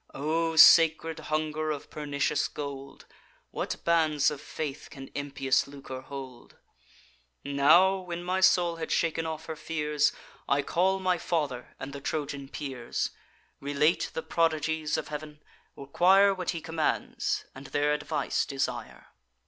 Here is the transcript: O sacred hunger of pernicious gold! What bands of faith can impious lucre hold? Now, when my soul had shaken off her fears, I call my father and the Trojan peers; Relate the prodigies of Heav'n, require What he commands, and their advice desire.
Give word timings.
O 0.15 0.55
sacred 0.55 1.19
hunger 1.19 1.69
of 1.69 1.91
pernicious 1.91 2.47
gold! 2.47 3.05
What 3.51 3.75
bands 3.83 4.31
of 4.31 4.41
faith 4.41 4.87
can 4.89 5.11
impious 5.13 5.67
lucre 5.67 6.01
hold? 6.01 6.57
Now, 7.43 7.97
when 7.97 8.23
my 8.23 8.41
soul 8.41 8.77
had 8.77 8.91
shaken 8.91 9.27
off 9.27 9.45
her 9.45 9.55
fears, 9.55 10.11
I 10.49 10.63
call 10.63 10.99
my 10.99 11.19
father 11.19 11.75
and 11.79 11.93
the 11.93 12.01
Trojan 12.01 12.49
peers; 12.49 13.11
Relate 13.59 14.09
the 14.15 14.23
prodigies 14.23 14.97
of 14.97 15.09
Heav'n, 15.09 15.39
require 15.75 16.33
What 16.33 16.49
he 16.49 16.61
commands, 16.61 17.45
and 17.53 17.67
their 17.67 17.93
advice 17.93 18.47
desire. 18.47 19.09